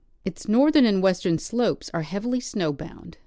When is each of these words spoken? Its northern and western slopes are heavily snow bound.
Its 0.25 0.47
northern 0.47 0.83
and 0.83 1.03
western 1.03 1.37
slopes 1.37 1.91
are 1.93 2.01
heavily 2.01 2.39
snow 2.39 2.73
bound. 2.73 3.19